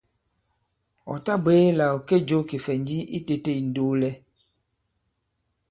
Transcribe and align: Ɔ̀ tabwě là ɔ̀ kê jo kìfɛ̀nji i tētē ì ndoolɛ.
Ɔ̀ 1.11 1.17
tabwě 1.25 1.57
là 1.77 1.85
ɔ̀ 1.95 2.03
kê 2.07 2.17
jo 2.27 2.39
kìfɛ̀nji 2.49 2.99
i 3.17 3.19
tētē 3.27 3.51
ì 3.59 3.61
ndoolɛ. 3.67 4.09